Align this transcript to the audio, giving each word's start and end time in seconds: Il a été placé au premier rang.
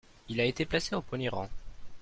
Il 0.29 0.39
a 0.41 0.45
été 0.45 0.65
placé 0.65 0.95
au 0.95 1.01
premier 1.03 1.29
rang. 1.29 1.47